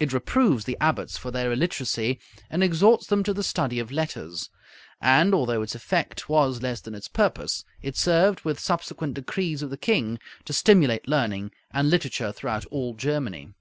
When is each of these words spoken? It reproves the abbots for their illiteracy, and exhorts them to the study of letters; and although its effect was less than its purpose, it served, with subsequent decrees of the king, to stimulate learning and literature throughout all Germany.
It 0.00 0.14
reproves 0.14 0.64
the 0.64 0.78
abbots 0.80 1.18
for 1.18 1.30
their 1.30 1.52
illiteracy, 1.52 2.18
and 2.48 2.64
exhorts 2.64 3.06
them 3.06 3.22
to 3.24 3.34
the 3.34 3.42
study 3.42 3.78
of 3.78 3.92
letters; 3.92 4.48
and 4.98 5.34
although 5.34 5.60
its 5.60 5.74
effect 5.74 6.26
was 6.26 6.62
less 6.62 6.80
than 6.80 6.94
its 6.94 7.06
purpose, 7.06 7.66
it 7.82 7.94
served, 7.94 8.46
with 8.46 8.58
subsequent 8.58 9.12
decrees 9.12 9.60
of 9.60 9.68
the 9.68 9.76
king, 9.76 10.20
to 10.46 10.54
stimulate 10.54 11.06
learning 11.06 11.50
and 11.70 11.90
literature 11.90 12.32
throughout 12.32 12.64
all 12.70 12.94
Germany. 12.94 13.52